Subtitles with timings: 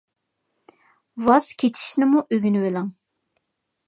[1.27, 2.89] ۋاز كېچىشنىمۇ ئۆگىنىۋېلىڭ.